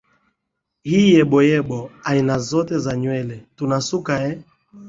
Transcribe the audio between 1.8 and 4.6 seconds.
aina zote za nywele tunasuka eehee